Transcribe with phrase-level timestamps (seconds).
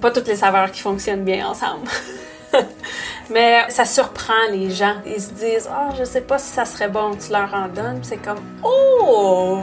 [0.00, 1.88] Pas toutes les saveurs qui fonctionnent bien ensemble.
[3.30, 4.96] Mais ça surprend les gens.
[5.06, 7.68] Ils se disent Ah, oh, je sais pas si ça serait bon, tu leur en
[7.68, 8.00] donnes.
[8.02, 9.60] C'est comme Oh!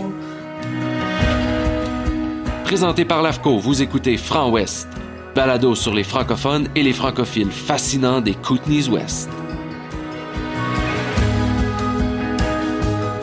[2.63, 4.87] Présenté par l'AFCO, vous écoutez Franc Ouest,
[5.33, 9.29] balado sur les francophones et les francophiles fascinants des Kootenays Ouest.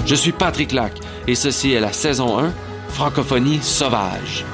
[0.07, 0.93] Je suis Patrick Lac
[1.27, 2.53] et ceci est la saison 1,
[2.89, 4.45] Francophonie sauvage.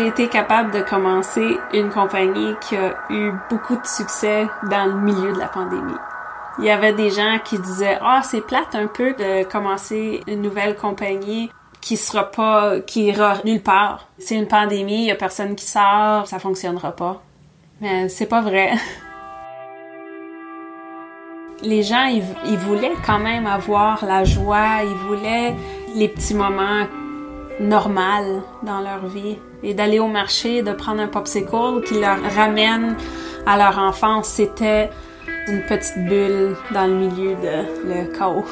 [0.00, 4.94] J'ai été capable de commencer une compagnie qui a eu beaucoup de succès dans le
[4.94, 5.98] milieu de la pandémie.
[6.58, 10.40] Il y avait des gens qui disaient ah c'est plate un peu de commencer une
[10.40, 11.50] nouvelle compagnie
[11.82, 14.06] qui sera pas qui ira nulle part.
[14.16, 17.20] C'est une pandémie, il y a personne qui sort, ça fonctionnera pas.
[17.82, 18.72] Mais c'est pas vrai.
[21.62, 25.54] Les gens ils voulaient quand même avoir la joie, ils voulaient
[25.94, 26.86] les petits moments
[27.60, 32.96] normaux dans leur vie et d'aller au marché, de prendre un popsicle qui leur ramène
[33.46, 34.90] à leur enfance, c'était
[35.46, 38.44] une petite bulle dans le milieu de le chaos.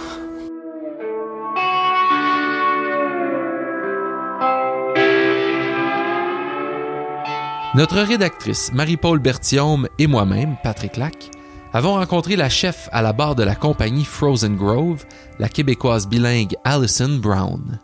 [7.75, 11.31] Notre rédactrice Marie-Paul Berthiaume et moi-même, Patrick Lac,
[11.73, 15.05] avons rencontré la chef à la barre de la compagnie Frozen Grove,
[15.39, 17.79] la québécoise bilingue Alison Brown.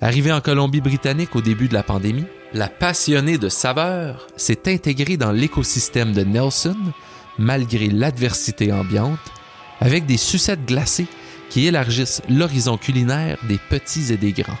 [0.00, 5.32] Arrivée en Colombie-Britannique au début de la pandémie, la passionnée de saveurs s'est intégrée dans
[5.32, 6.76] l'écosystème de Nelson
[7.38, 9.18] malgré l'adversité ambiante,
[9.80, 11.06] avec des sucettes glacées
[11.50, 14.58] qui élargissent l'horizon culinaire des petits et des grands.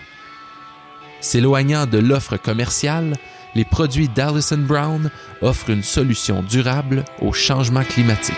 [1.20, 3.14] S'éloignant de l'offre commerciale,
[3.54, 5.10] les produits d'Allison Brown
[5.40, 8.36] offrent une solution durable au changement climatique.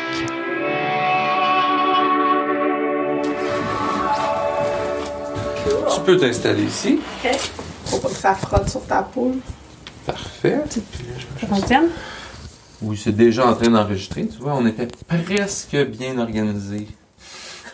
[5.98, 7.00] Tu peux t'installer ici.
[7.24, 7.30] OK.
[7.86, 9.34] Faut pas que ça frotte sur ta peau.
[10.06, 10.60] Parfait.
[11.40, 11.88] Ça fonctionne?
[12.80, 14.26] Oui, c'est déjà en train d'enregistrer.
[14.28, 16.86] Tu vois, on était presque bien organisé.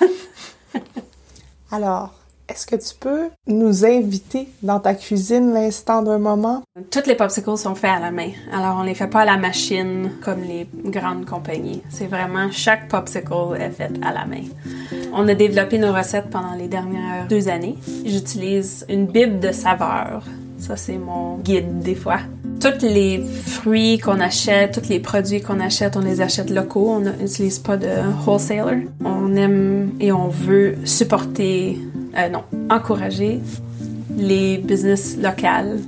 [1.71, 2.15] Alors,
[2.49, 6.63] est-ce que tu peux nous inviter dans ta cuisine l'instant d'un moment?
[6.91, 8.31] Toutes les popsicles sont faits à la main.
[8.53, 11.83] Alors, on les fait pas à la machine comme les grandes compagnies.
[11.89, 14.43] C'est vraiment chaque popsicle est fait à la main.
[15.15, 17.77] On a développé nos recettes pendant les dernières deux années.
[18.05, 20.25] J'utilise une bible de saveurs.
[20.59, 22.21] Ça, c'est mon guide des fois.
[22.61, 26.89] Tous les fruits qu'on achète, tous les produits qu'on achète, on les achète locaux.
[26.89, 27.89] On n'utilise pas de
[28.27, 28.87] wholesaler.
[29.05, 31.79] On aime et on veut supporter,
[32.17, 33.41] euh, non, encourager
[34.17, 35.81] les business locales.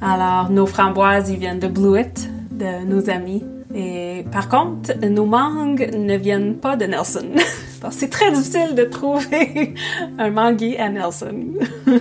[0.00, 3.44] Alors, nos framboises, ils viennent de Blewett, de nos amis.
[3.74, 7.28] Et par contre, nos mangues ne viennent pas de Nelson.
[7.90, 9.74] C'est très difficile de trouver
[10.18, 11.54] un manguier à Nelson.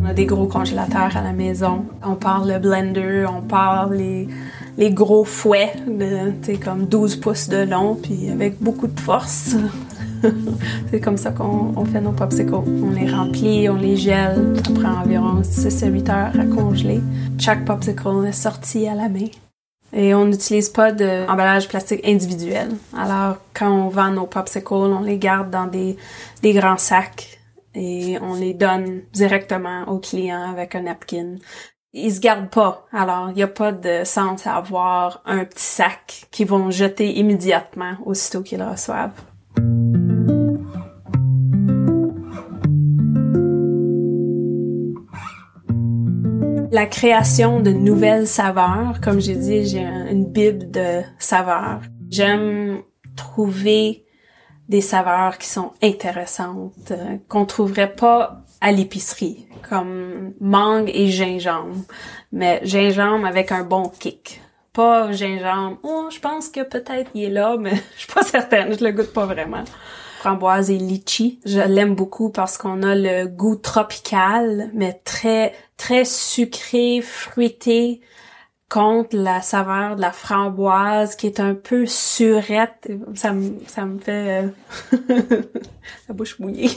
[0.00, 1.84] On a des gros congélateurs à la maison.
[2.04, 4.28] On parle le blender, on parle les,
[4.78, 9.56] les gros fouets de, comme 12 pouces de long, puis avec beaucoup de force.
[10.90, 12.54] c'est comme ça qu'on on fait nos popsicles.
[12.54, 14.54] On les remplit, on les gèle.
[14.64, 17.00] Ça prend environ 6 à 8 heures à congeler.
[17.38, 19.26] Chaque popsicle est sorti à la main.
[19.92, 22.68] Et on n'utilise pas d'emballage plastique individuel.
[22.96, 25.96] Alors, quand on vend nos popsicles, on les garde dans des,
[26.42, 27.40] des grands sacs
[27.74, 31.36] et on les donne directement aux clients avec un napkin.
[32.00, 32.86] Ils se gardent pas.
[32.92, 37.18] Alors, il n'y a pas de sens à avoir un petit sac qu'ils vont jeter
[37.18, 39.10] immédiatement aussitôt qu'ils le reçoivent.
[46.70, 51.80] La création de nouvelles saveurs, comme j'ai dit, j'ai une bible de saveurs.
[52.10, 52.82] J'aime
[53.16, 54.04] trouver
[54.68, 61.76] des saveurs qui sont intéressantes, euh, qu'on trouverait pas à l'épicerie, comme mangue et gingembre,
[62.32, 64.40] mais gingembre avec un bon kick.
[64.72, 68.76] Pas gingembre, oh, je pense que peut-être il est là, mais je suis pas certaine,
[68.78, 69.64] je le goûte pas vraiment.
[70.20, 76.04] Framboise et litchi, je l'aime beaucoup parce qu'on a le goût tropical, mais très, très
[76.04, 78.00] sucré, fruité,
[78.68, 82.90] contre la saveur de la framboise qui est un peu surette.
[83.14, 84.44] Ça me, ça me fait
[84.92, 84.98] euh,
[86.08, 86.70] la bouche mouillée.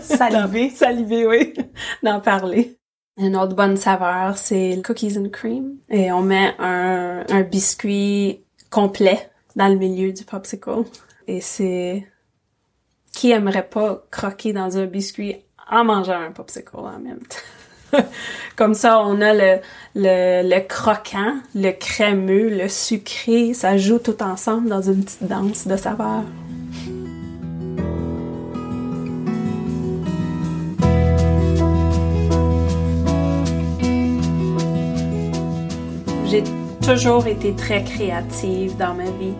[0.00, 0.70] Salivé.
[0.74, 1.54] Salivé, oui,
[2.02, 2.78] d'en parler.
[3.16, 5.76] Une autre bonne saveur, c'est le cookies and cream.
[5.88, 10.84] Et on met un, un biscuit complet dans le milieu du popsicle.
[11.26, 12.06] Et c'est...
[13.12, 15.36] Qui aimerait pas croquer dans un biscuit
[15.70, 17.36] en mangeant un popsicle en même temps?
[18.56, 19.58] Comme ça, on a le,
[19.94, 23.54] le, le croquant, le crémeux, le sucré.
[23.54, 26.24] Ça joue tout ensemble dans une petite danse de saveurs.
[36.26, 36.42] J'ai
[36.84, 39.34] toujours été très créative dans ma vie,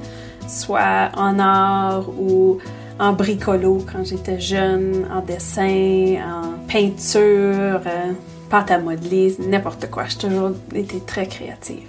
[0.49, 2.59] soit en art ou
[2.99, 8.13] en bricolo quand j'étais jeune, en dessin, en peinture, euh,
[8.51, 10.05] pâte à modeler, n'importe quoi.
[10.07, 11.89] J'ai toujours été très créative,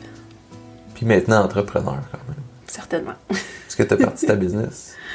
[0.93, 2.37] Puis maintenant, entrepreneur quand même.
[2.67, 3.13] certainement.
[3.29, 4.93] Est-ce que tu as parti ta business?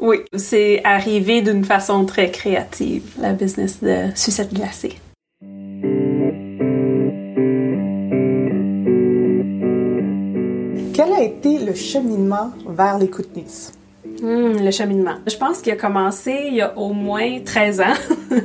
[0.00, 4.96] Oui, c'est arrivé d'une façon très créative, la business de sucette glacée.
[10.94, 13.72] Quel a été le cheminement vers les Kootenays?
[14.20, 15.16] Hmm, le cheminement.
[15.26, 17.84] Je pense qu'il a commencé il y a au moins 13 ans.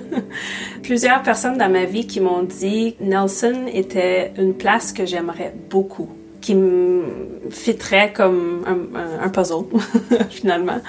[0.83, 6.09] Plusieurs personnes dans ma vie qui m'ont dit Nelson était une place que j'aimerais beaucoup,
[6.41, 7.05] qui me
[7.49, 9.65] fitterait comme un, puzzle,
[10.29, 10.79] finalement.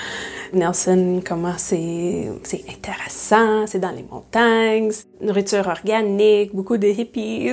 [0.52, 7.52] Nelson, comment c'est c'est intéressant, c'est dans les montagnes, nourriture organique, beaucoup de hippies.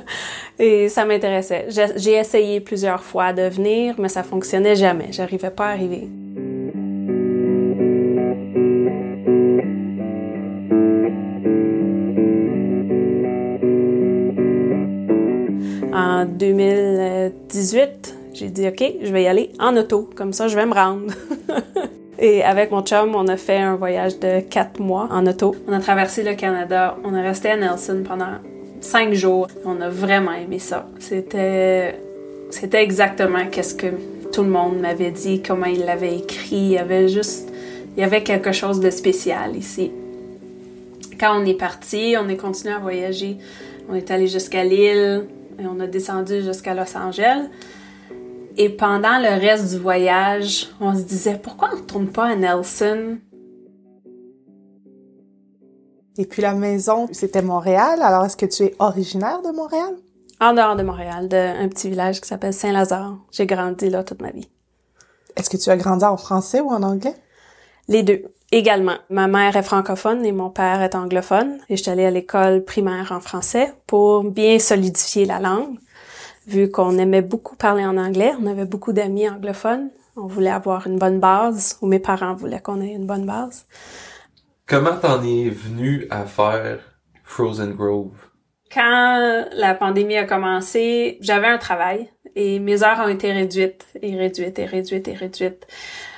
[0.58, 1.66] Et ça m'intéressait.
[1.68, 5.08] J'ai j'ai essayé plusieurs fois de venir, mais ça fonctionnait jamais.
[5.10, 6.08] J'arrivais pas à arriver.
[16.36, 20.74] 2018, j'ai dit OK, je vais y aller en auto, comme ça je vais me
[20.74, 21.12] rendre.
[22.18, 25.54] Et avec mon chum, on a fait un voyage de quatre mois en auto.
[25.68, 28.38] On a traversé le Canada, on est resté à Nelson pendant
[28.80, 29.48] cinq jours.
[29.64, 30.86] On a vraiment aimé ça.
[30.98, 31.94] C'était,
[32.72, 33.88] exactement qu'est-ce que
[34.32, 36.56] tout le monde m'avait dit, comment il l'avait écrit.
[36.56, 37.52] Il y avait juste,
[37.96, 39.92] il y avait quelque chose de spécial ici.
[41.20, 43.36] Quand on est parti, on est continué à voyager.
[43.88, 45.26] On est allé jusqu'à Lille
[45.58, 47.48] et on a descendu jusqu'à Los Angeles.
[48.56, 52.36] Et pendant le reste du voyage, on se disait pourquoi on ne retourne pas à
[52.36, 53.18] Nelson?
[56.18, 58.00] Et puis la maison, c'était Montréal.
[58.00, 59.94] Alors, est-ce que tu es originaire de Montréal?
[60.40, 63.18] en dehors de Montréal, d'un petit village qui s'appelle Saint-Lazare.
[63.30, 64.48] J'ai grandi là toute ma vie.
[65.36, 67.14] Est-ce que tu as grandi en français ou en anglais?
[67.88, 68.24] Les deux.
[68.52, 68.96] Également.
[69.10, 71.58] Ma mère est francophone et mon père est anglophone.
[71.68, 75.78] Et je suis allée à l'école primaire en français pour bien solidifier la langue.
[76.46, 79.90] Vu qu'on aimait beaucoup parler en anglais, on avait beaucoup d'amis anglophones.
[80.16, 83.66] On voulait avoir une bonne base, ou mes parents voulaient qu'on ait une bonne base.
[84.66, 86.78] Comment t'en es venu à faire
[87.24, 88.16] Frozen Grove?
[88.72, 94.14] Quand la pandémie a commencé, j'avais un travail et mes heures ont été réduites et
[94.16, 95.66] réduites et réduites et réduites.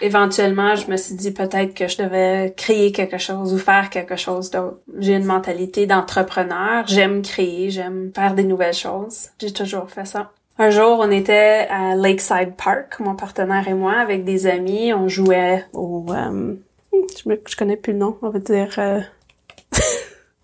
[0.03, 4.17] Éventuellement, je me suis dit peut-être que je devais créer quelque chose ou faire quelque
[4.17, 4.81] chose d'autre.
[4.99, 6.87] J'ai une mentalité d'entrepreneur.
[6.87, 9.29] J'aime créer, j'aime faire des nouvelles choses.
[9.39, 10.33] J'ai toujours fait ça.
[10.59, 14.93] Un jour, on était à Lakeside Park, mon partenaire et moi, avec des amis.
[14.93, 16.05] On jouait au...
[16.11, 16.55] euh,
[16.93, 18.75] je, me, je connais plus le nom, on va dire...
[18.79, 19.01] euh,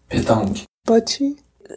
[0.09, 0.65] Pétanque.
[0.87, 1.23] Bocce?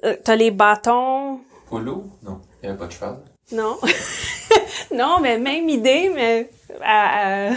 [0.04, 2.06] euh, T'as les bâtons, Polo?
[2.24, 3.18] Non, il n'y avait pas de cheval.
[3.52, 3.78] Non.
[4.94, 6.50] non, mais même idée, mais
[6.82, 7.52] à, à,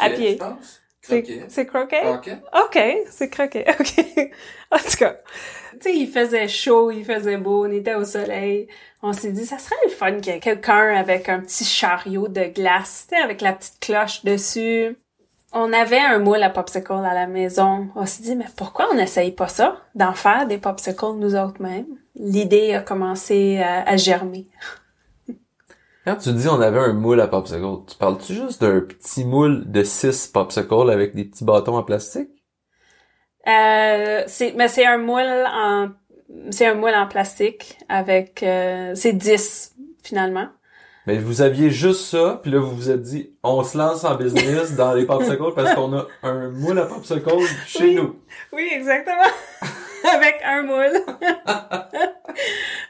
[0.00, 0.32] à pied.
[0.32, 0.80] je pense.
[1.02, 1.44] C'est Croquet.
[1.48, 2.00] c'est croquet?
[2.00, 2.38] Croquet.
[2.64, 3.64] OK, c'est croquet.
[3.80, 4.30] OK.
[4.72, 5.16] En tout cas,
[5.74, 8.66] tu sais, il faisait chaud, il faisait beau, on était au soleil.
[9.02, 12.26] On s'est dit, ça serait le fun qu'il y ait quelqu'un avec un petit chariot
[12.26, 14.96] de glace, tu sais, avec la petite cloche dessus.
[15.52, 17.88] On avait un moule à popsicle à la maison.
[17.94, 21.62] On s'est dit, mais pourquoi on n'essaye pas ça, d'en faire des popsicles nous autres
[21.62, 21.86] mêmes?
[22.16, 24.48] L'idée a commencé à, à germer.
[26.06, 29.68] Quand tu dis on avait un moule à popsicle, tu parles-tu juste d'un petit moule
[29.70, 32.28] de 6 popsicles avec des petits bâtons en plastique?
[33.48, 35.88] Euh, c'est, mais c'est un moule en,
[36.50, 40.46] c'est un moule en plastique avec, euh, c'est 10 finalement.
[41.08, 44.14] Mais vous aviez juste ça, puis là vous vous êtes dit, on se lance en
[44.16, 47.30] business dans les popsicles parce qu'on a un moule à popsicle
[47.66, 47.94] chez Oui.
[47.96, 48.16] nous.
[48.52, 49.22] Oui, exactement.
[50.12, 51.00] avec un moule.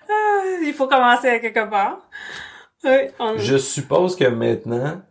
[0.08, 2.05] Ah, Il faut commencer à quelque part.
[2.84, 5.02] Oui, on- Je suppose que maintenant,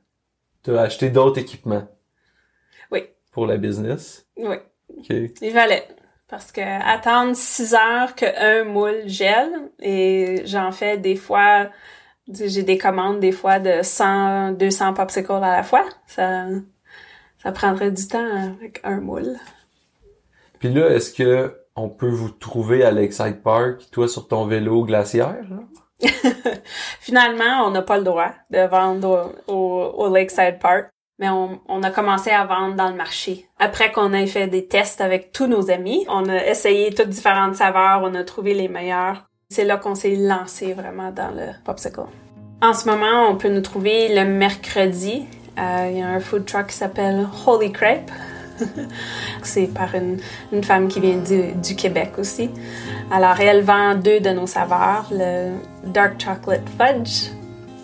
[0.64, 1.88] tu as acheté d'autres équipements.
[2.92, 3.04] Oui.
[3.32, 4.28] Pour la business?
[4.38, 4.56] oui,
[4.98, 5.10] OK.
[5.42, 5.88] il fallait.
[6.28, 11.70] Parce que attendre 6 heures qu'un moule gèle, et j'en fais des fois
[12.28, 15.86] J'ai des commandes des fois de 100, 200 popsicles à la fois.
[16.08, 16.48] Ça,
[17.44, 19.36] ça prendrait du temps avec un moule.
[20.58, 24.84] Puis là, est-ce que on peut vous trouver à Lakeside Park, toi sur ton vélo
[24.86, 25.36] glaciaire?
[25.48, 25.60] Là?
[27.00, 31.92] Finalement, on n'a pas le droit de vendre au, Lakeside Park, mais on, on, a
[31.92, 33.48] commencé à vendre dans le marché.
[33.60, 37.56] Après qu'on ait fait des tests avec tous nos amis, on a essayé toutes différentes
[37.56, 39.26] saveurs, on a trouvé les meilleures.
[39.50, 42.02] C'est là qu'on s'est lancé vraiment dans le popsicle.
[42.62, 45.26] En ce moment, on peut nous trouver le mercredi.
[45.58, 48.12] Euh, il y a un food truck qui s'appelle Holy Crepe.
[49.44, 50.20] c'est par une,
[50.64, 52.50] femme qui vient du, du, Québec aussi.
[53.12, 55.52] Alors, elle vend deux de nos saveurs, le
[55.86, 57.32] Dark Chocolate Fudge,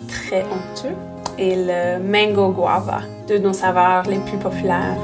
[0.08, 0.96] très onctueux,
[1.38, 4.96] et le Mango Guava, deux de nos saveurs les plus populaires.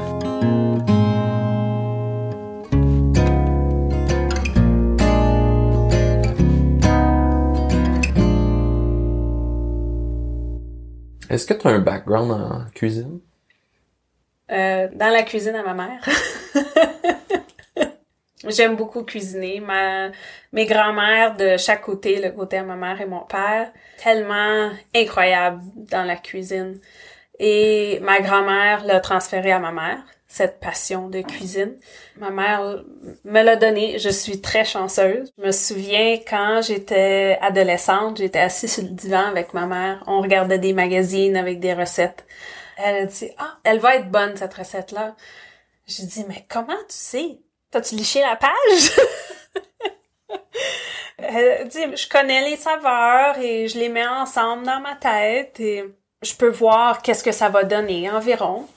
[11.30, 13.20] Est-ce que tu as un background en cuisine?
[14.50, 16.02] Euh, dans la cuisine à ma mère.
[18.46, 19.60] J'aime beaucoup cuisiner.
[19.60, 20.10] Ma,
[20.52, 25.60] mes grands-mères de chaque côté, le côté à ma mère et mon père, tellement incroyable
[25.74, 26.80] dans la cuisine.
[27.38, 31.76] Et ma grand-mère l'a transféré à ma mère, cette passion de cuisine.
[32.16, 32.82] Ma mère
[33.24, 33.98] me l'a donné.
[33.98, 35.32] Je suis très chanceuse.
[35.38, 40.02] Je me souviens quand j'étais adolescente, j'étais assise sur le divan avec ma mère.
[40.06, 42.24] On regardait des magazines avec des recettes.
[42.80, 45.16] Elle a dit, ah, elle va être bonne, cette recette-là.
[45.86, 47.40] J'ai dit, mais comment tu sais?
[47.70, 49.00] T'as-tu liché la page?
[51.18, 55.84] elle dit, je connais les saveurs et je les mets ensemble dans ma tête et
[56.22, 58.68] je peux voir qu'est-ce que ça va donner environ.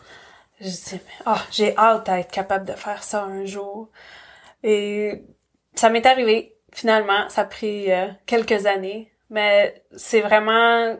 [0.59, 3.89] Je dis, oh, j'ai hâte d'être capable de faire ça un jour.
[4.63, 5.23] Et
[5.75, 7.29] ça m'est arrivé, finalement.
[7.29, 9.11] Ça a pris euh, quelques années.
[9.29, 10.97] Mais c'est vraiment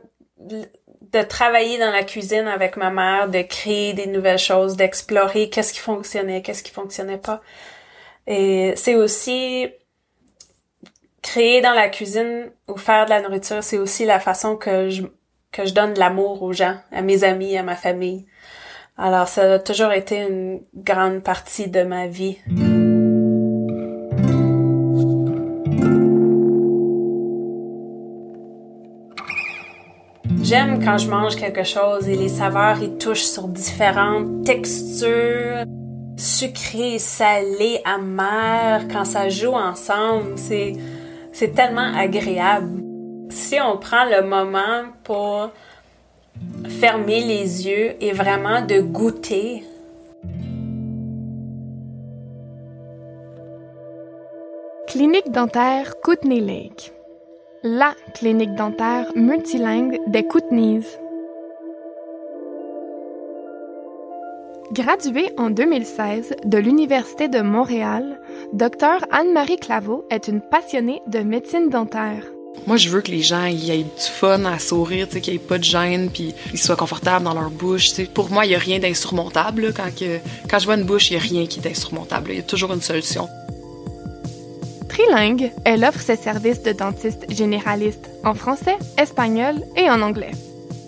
[1.14, 5.74] de travailler dans la cuisine avec ma mère, de créer des nouvelles choses, d'explorer qu'est-ce
[5.74, 7.42] qui fonctionnait, qu'est-ce qui fonctionnait pas.
[8.28, 9.68] Et c'est aussi
[11.22, 15.04] créer dans la cuisine ou faire de la nourriture, c'est aussi la façon que je
[15.52, 18.26] que je donne de l'amour aux gens, à mes amis, à ma famille.
[18.98, 22.38] Alors ça a toujours été une grande partie de ma vie.
[30.52, 35.64] J'aime quand je mange quelque chose et les saveurs ils touchent sur différentes textures,
[36.18, 40.74] sucrées, salées, amères, quand ça joue ensemble, c'est
[41.32, 42.84] c'est tellement agréable.
[43.30, 45.52] Si on prend le moment pour
[46.68, 49.64] fermer les yeux et vraiment de goûter
[54.86, 56.92] Clinique dentaire Kootenay Lake
[57.64, 60.82] la clinique dentaire multilingue des Kootenays.
[64.72, 68.20] Graduée en 2016 de l'Université de Montréal,
[68.54, 72.24] Dr Anne-Marie Claveau est une passionnée de médecine dentaire.
[72.66, 75.58] Moi, je veux que les gens aient du fun à sourire, qu'il n'y ait pas
[75.58, 77.92] de gêne, puis qu'ils soient confortables dans leur bouche.
[78.14, 79.74] Pour moi, il n'y a rien d'insurmontable.
[79.74, 79.90] Quand,
[80.50, 82.32] quand je vois une bouche, il n'y a rien qui est insurmontable.
[82.32, 83.28] Il y a toujours une solution.
[85.02, 90.32] Trilingue, elle offre ses services de dentiste généraliste en français, espagnol et en anglais.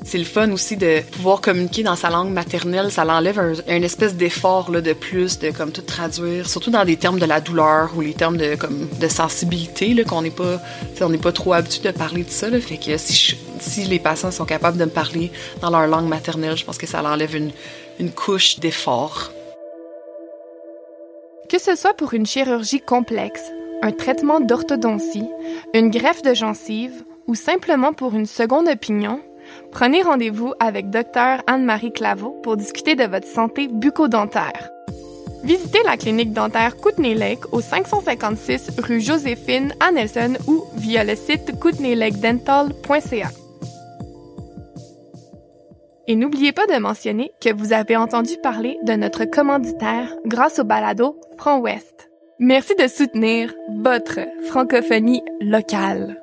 [0.06, 2.92] C'est le fun aussi de pouvoir communiquer dans sa langue maternelle.
[2.92, 7.20] Ça l'enlève un, espèce d'effort de plus de comme tout traduire, surtout dans des termes
[7.20, 10.62] de la douleur ou les termes de comme de sensibilité là qu'on n'est pas,
[11.02, 12.50] on n'est pas trop habitué de parler de ça.
[12.50, 16.08] Là, fait que si, si les patients sont capables de me parler dans leur langue
[16.08, 17.52] maternelle, je pense que ça l'enlève une,
[18.00, 19.32] une couche d'effort.
[21.50, 23.44] Que ce soit pour une chirurgie complexe
[23.84, 25.30] un traitement d'orthodontie,
[25.74, 29.20] une greffe de gencive ou simplement pour une seconde opinion,
[29.72, 34.70] prenez rendez-vous avec Dr Anne-Marie Claveau pour discuter de votre santé bucco-dentaire.
[35.44, 41.16] Visitez la clinique dentaire Kootenay Lake au 556 rue Joséphine à Nelson ou via le
[41.18, 43.30] site kootenaylakedental.ca.
[46.08, 50.64] Et n'oubliez pas de mentionner que vous avez entendu parler de notre commanditaire grâce au
[50.64, 52.13] balado Front Ouest.
[52.46, 54.20] Merci de soutenir votre
[54.50, 56.18] francophonie locale.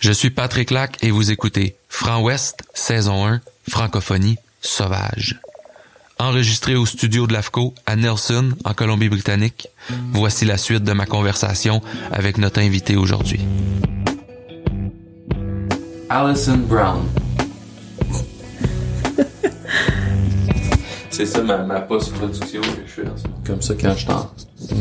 [0.00, 5.38] Je suis Patrick Lac et vous écoutez Franc Ouest, saison 1, francophonie sauvage.
[6.18, 9.68] Enregistré au studio de l'AFCO à Nelson, en Colombie-Britannique,
[10.12, 13.40] voici la suite de ma conversation avec notre invité aujourd'hui.
[16.08, 17.21] Alison Brown.
[21.12, 23.02] C'est ça ma, ma post-production que je fais.
[23.46, 24.30] Comme ça, quand je suis en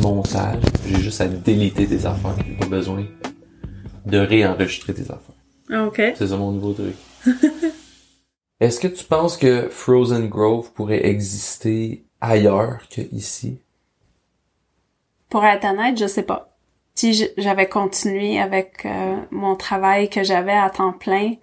[0.02, 2.36] montage, j'ai juste à déliter des affaires.
[2.48, 3.06] J'ai pas besoin
[4.06, 5.36] de réenregistrer tes affaires.
[5.70, 6.02] Ah, OK.
[6.16, 6.96] C'est ça mon nouveau truc.
[8.62, 13.60] Est-ce que tu penses que Frozen Grove pourrait exister ailleurs que ici?
[15.28, 16.56] Pour être honnête, je sais pas.
[16.96, 21.34] Si j'avais continué avec euh, mon travail que j'avais à temps plein,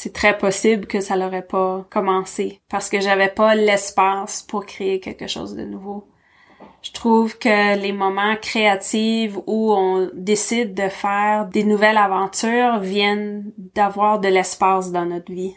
[0.00, 5.00] c'est très possible que ça l'aurait pas commencé parce que j'avais pas l'espace pour créer
[5.00, 6.06] quelque chose de nouveau.
[6.82, 13.50] Je trouve que les moments créatifs où on décide de faire des nouvelles aventures viennent
[13.74, 15.56] d'avoir de l'espace dans notre vie.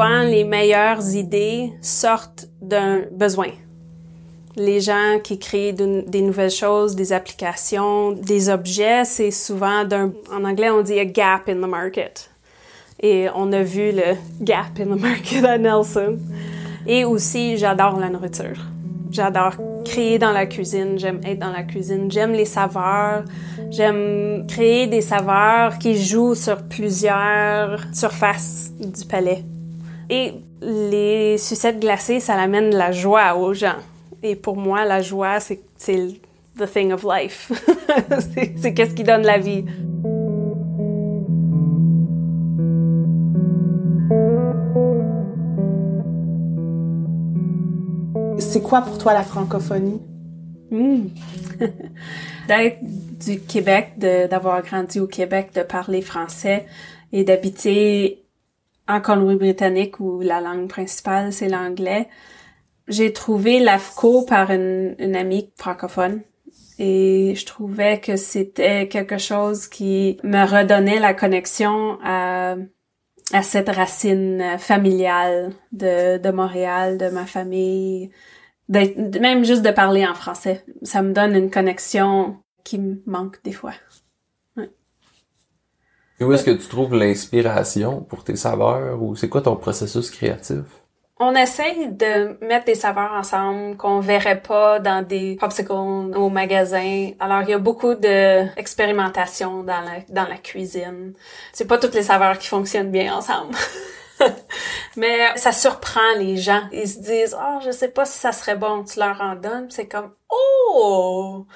[0.00, 3.48] Souvent, les meilleures idées sortent d'un besoin.
[4.56, 10.10] Les gens qui créent de- des nouvelles choses, des applications, des objets, c'est souvent d'un,
[10.34, 12.30] en anglais on dit a gap in the market.
[13.02, 16.16] Et on a vu le gap in the market à Nelson.
[16.86, 18.56] Et aussi, j'adore la nourriture.
[19.10, 19.52] J'adore
[19.84, 23.24] créer dans la cuisine, j'aime être dans la cuisine, j'aime les saveurs,
[23.70, 29.44] j'aime créer des saveurs qui jouent sur plusieurs surfaces du palais.
[30.12, 33.76] Et les sucettes glacées, ça amène la joie aux gens.
[34.24, 36.08] Et pour moi, la joie, c'est c'est
[36.58, 37.52] the thing of life.
[38.60, 39.64] c'est qu'est-ce qui donne la vie.
[48.38, 50.00] C'est quoi pour toi la francophonie?
[50.72, 51.06] Hmm.
[52.48, 56.66] D'être du Québec, d'avoir grandi au Québec, de parler français
[57.12, 58.19] et d'habiter
[58.90, 62.08] en Colombie-Britannique où la langue principale c'est l'anglais.
[62.88, 66.22] J'ai trouvé l'AFCO par une, amie francophone
[66.78, 72.56] et je trouvais que c'était quelque chose qui me redonnait la connexion à,
[73.32, 78.10] à cette racine familiale de, de Montréal, de ma famille,
[78.68, 80.64] même juste de parler en français.
[80.82, 83.72] Ça me donne une connexion qui me manque des fois.
[86.20, 90.10] Et où est-ce que tu trouves l'inspiration pour tes saveurs ou c'est quoi ton processus
[90.10, 90.64] créatif?
[91.18, 97.10] On essaye de mettre des saveurs ensemble qu'on verrait pas dans des popsicles au magasin.
[97.20, 101.12] Alors, il y a beaucoup de expérimentation dans la, dans la cuisine.
[101.52, 103.54] C'est pas toutes les saveurs qui fonctionnent bien ensemble.
[104.96, 106.62] Mais ça surprend les gens.
[106.72, 108.84] Ils se disent, oh, je sais pas si ça serait bon.
[108.84, 109.66] Tu leur en donnes.
[109.70, 111.46] C'est comme, oh!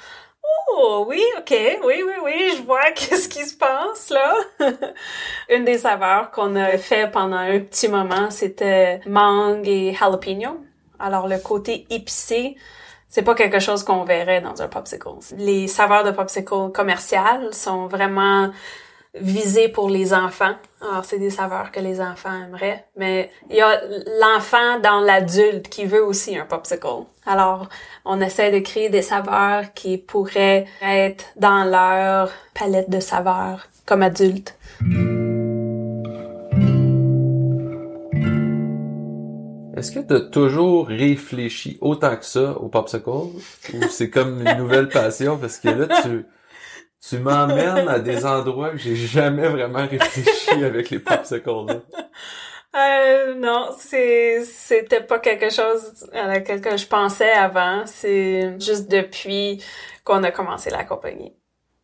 [0.76, 1.54] Oh, oui, ok,
[1.84, 4.34] oui, oui, oui, je vois qu'est-ce qui se passe là.
[5.48, 10.64] Une des saveurs qu'on a fait pendant un petit moment, c'était mangue et jalapeno.
[10.98, 12.56] Alors le côté épicé,
[13.08, 15.08] c'est pas quelque chose qu'on verrait dans un popsicle.
[15.36, 18.50] Les saveurs de popsicle commerciales sont vraiment
[19.14, 20.54] visées pour les enfants.
[20.80, 23.80] Alors c'est des saveurs que les enfants aimeraient, mais il y a
[24.20, 27.04] l'enfant dans l'adulte qui veut aussi un popsicle.
[27.26, 27.68] Alors
[28.04, 34.02] on essaie de créer des saveurs qui pourraient être dans leur palette de saveurs comme
[34.02, 34.56] adultes.
[39.76, 43.10] Est-ce que t'as toujours réfléchi autant que ça au popsicle?
[43.10, 45.36] Ou c'est comme une nouvelle passion?
[45.36, 46.24] Parce que là, tu,
[47.08, 51.50] tu m'emmènes à des endroits que j'ai jamais vraiment réfléchi avec les popsicles.
[52.76, 57.86] Euh, non, c'est c'était pas quelque chose à laquelle que je pensais avant.
[57.86, 59.62] C'est juste depuis
[60.02, 61.32] qu'on a commencé la compagnie.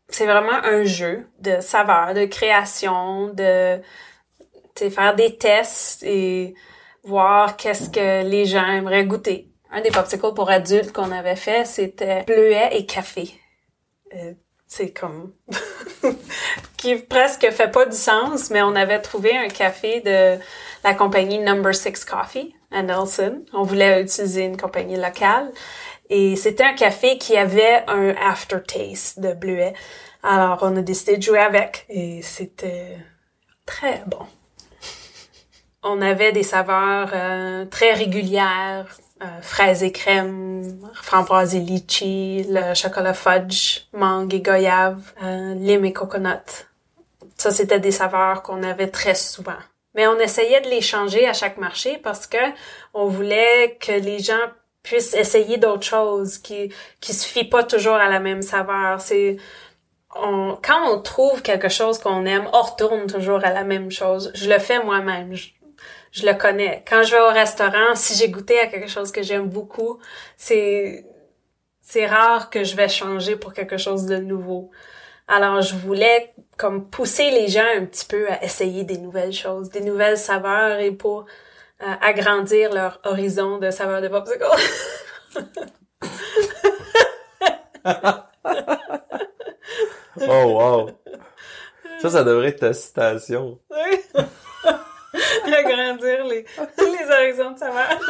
[0.09, 3.81] C'est vraiment un jeu de saveurs, de création, de
[4.75, 6.55] faire des tests et
[7.05, 9.49] voir qu'est-ce que les gens aimeraient goûter.
[9.71, 13.31] Un des popsicles pour adultes qu'on avait fait, c'était bleuet et café.
[14.17, 14.33] Euh,
[14.71, 15.33] c'est comme
[16.77, 20.41] qui presque fait pas du sens, mais on avait trouvé un café de
[20.85, 23.45] la compagnie Number Six Coffee à Nelson.
[23.53, 25.51] On voulait utiliser une compagnie locale
[26.09, 29.75] et c'était un café qui avait un aftertaste de bleuet.
[30.23, 32.97] Alors on a décidé de jouer avec et c'était
[33.67, 34.25] très bon.
[35.83, 42.75] On avait des saveurs euh, très régulières, euh, fraises et crème, framboise et litchi, le
[42.75, 46.67] chocolat fudge, mangue et goyave, euh, lime et coconut.
[47.37, 49.59] Ça, c'était des saveurs qu'on avait très souvent.
[49.95, 52.39] Mais on essayait de les changer à chaque marché parce que
[52.95, 54.47] on voulait que les gens
[54.83, 59.01] puissent essayer d'autres choses qui qui se fient pas toujours à la même saveur.
[59.01, 59.37] C'est
[60.15, 64.31] on, quand on trouve quelque chose qu'on aime, on retourne toujours à la même chose.
[64.35, 65.35] Je le fais moi-même.
[66.13, 66.85] Je le connais.
[66.89, 69.99] Quand je vais au restaurant, si j'ai goûté à quelque chose que j'aime beaucoup,
[70.37, 71.07] c'est
[71.81, 74.71] c'est rare que je vais changer pour quelque chose de nouveau.
[75.27, 79.71] Alors, je voulais comme pousser les gens un petit peu à essayer des nouvelles choses,
[79.71, 81.27] des nouvelles saveurs et pour
[81.83, 84.45] euh, agrandir leur horizon de saveurs de popsicle.
[90.23, 90.91] Oh, wow!
[92.01, 93.59] Ça, ça devrait être ta citation.
[93.71, 94.23] Oui.
[95.45, 96.45] agrandir les,
[96.79, 98.01] les horizons de saveurs.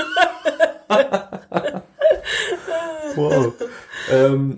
[3.16, 3.54] Wow!
[4.12, 4.52] Euh,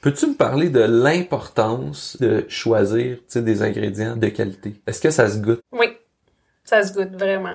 [0.00, 4.80] Peux-tu me parler de l'importance de choisir des ingrédients de qualité?
[4.86, 5.60] Est-ce que ça se goûte?
[5.72, 5.96] Oui,
[6.64, 7.54] ça se goûte vraiment.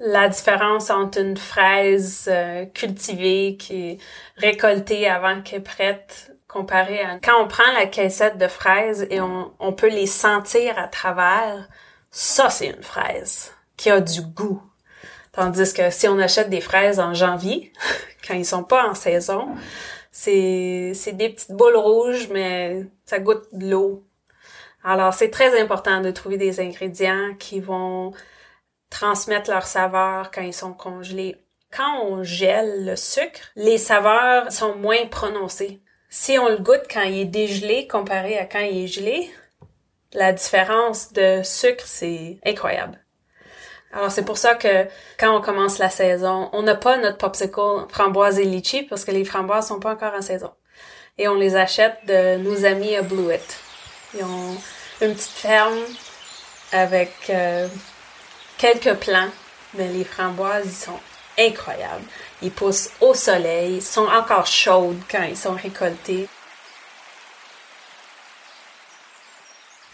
[0.00, 3.98] La différence entre une fraise euh, cultivée qui est
[4.36, 9.20] récoltée avant qu'elle est prête comparée à quand on prend la caissette de fraises et
[9.20, 11.68] on, on peut les sentir à travers,
[12.10, 14.62] ça c'est une fraise qui a du goût.
[15.32, 17.72] Tandis que si on achète des fraises en janvier,
[18.26, 19.48] quand ils sont pas en saison,
[20.10, 24.04] c'est c'est des petites boules rouges mais ça goûte de l'eau.
[24.82, 28.12] Alors c'est très important de trouver des ingrédients qui vont
[28.90, 31.36] transmettre leur saveur quand ils sont congelés.
[31.70, 35.80] Quand on gèle le sucre, les saveurs sont moins prononcées.
[36.08, 39.30] Si on le goûte quand il est dégelé comparé à quand il est gelé,
[40.12, 42.98] la différence de sucre, c'est incroyable.
[43.92, 44.86] Alors c'est pour ça que
[45.18, 49.10] quand on commence la saison, on n'a pas notre popsicle framboise et litchi parce que
[49.10, 50.52] les framboises sont pas encore en saison.
[51.18, 53.58] Et on les achète de nos amis à Blewett.
[54.14, 54.56] Ils ont
[55.00, 55.78] une petite ferme
[56.72, 57.66] avec euh,
[58.58, 59.30] quelques plants,
[59.74, 61.00] mais les framboises, ils sont
[61.38, 62.04] incroyables.
[62.42, 66.28] Ils poussent au soleil, sont encore chaudes quand ils sont récoltés.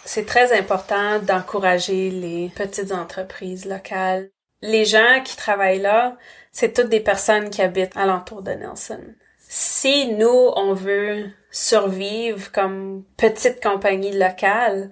[0.06, 4.30] C'est très important d'encourager les petites entreprises locales.
[4.62, 6.16] Les gens qui travaillent là,
[6.52, 9.02] c'est toutes des personnes qui habitent alentour de Nelson.
[9.40, 14.90] Si nous, on veut survivre comme petite compagnie locale,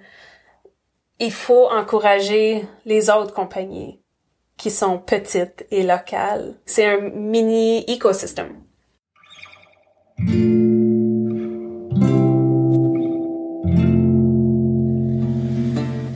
[1.19, 4.01] il faut encourager les autres compagnies
[4.57, 6.55] qui sont petites et locales.
[6.65, 8.63] C'est un mini écosystème.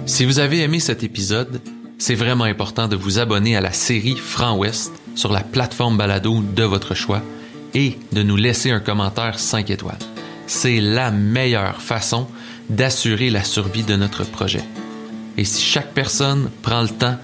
[0.10, 1.62] Si vous avez aimé cet épisode,
[2.00, 6.42] c'est vraiment important de vous abonner à la série Franc Ouest sur la plateforme balado
[6.42, 7.22] de votre choix
[7.76, 10.00] et de nous laisser un commentaire 5 étoiles.
[10.48, 12.28] C'est la meilleure façon
[12.72, 14.64] d'assurer la survie de notre projet.
[15.38, 17.18] Et si chaque personne prend le temps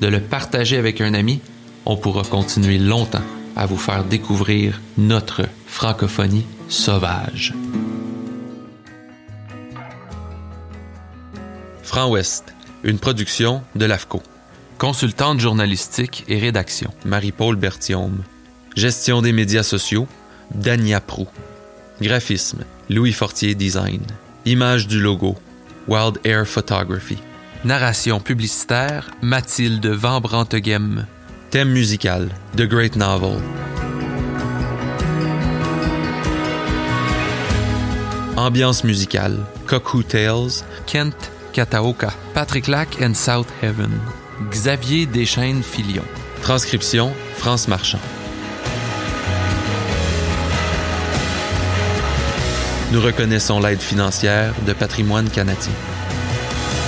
[0.00, 1.40] de le partager avec un ami,
[1.86, 3.24] on pourra continuer longtemps
[3.54, 7.54] à vous faire découvrir notre francophonie sauvage.
[11.92, 14.22] Franc Ouest, une production de l'AFCO.
[14.78, 18.22] Consultante journalistique et rédaction, Marie-Paul Berthiaume.
[18.74, 20.08] Gestion des médias sociaux,
[20.54, 21.28] Dania Prou.
[22.00, 24.00] Graphisme, Louis Fortier Design.
[24.46, 25.36] Image du logo,
[25.86, 27.18] Wild Air Photography.
[27.66, 31.06] Narration publicitaire, Mathilde Van Branteghem.
[31.50, 33.38] Thème musical, The Great Novel.
[38.38, 43.90] Ambiance musicale, Cuckoo Tales, Kent Kataoka, Patrick Lac and South Heaven,
[44.50, 46.04] Xavier Deschaines Filion.
[46.42, 48.00] Transcription, France Marchand.
[52.90, 55.72] Nous reconnaissons l'aide financière de Patrimoine canadien.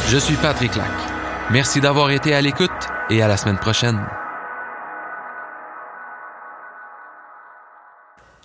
[0.09, 0.91] Je suis Patrick Lac.
[1.51, 2.71] Merci d'avoir été à l'écoute
[3.11, 4.05] et à la semaine prochaine.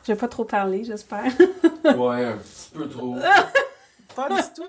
[0.06, 1.32] Je vais pas trop parler, j'espère.
[1.98, 3.16] Ouais, un petit peu trop.
[4.16, 4.64] Pas du tout.